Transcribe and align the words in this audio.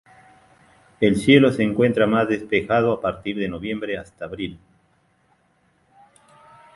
El 0.99 1.15
cielo 1.15 1.51
se 1.51 1.61
encuentra 1.61 2.07
más 2.07 2.27
despejado 2.27 2.91
a 2.91 2.99
partir 3.01 3.37
de 3.37 3.47
noviembre 3.47 3.99
hasta 3.99 4.25
abril. 4.25 4.59